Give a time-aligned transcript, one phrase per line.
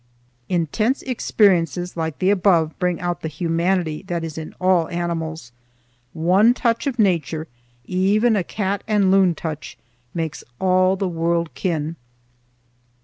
[0.49, 5.51] Intense experiences like the above bring out the humanity that is in all animals.
[6.13, 7.47] One touch of nature,
[7.85, 9.77] even a cat and loon touch,
[10.15, 11.97] makes all the world kin.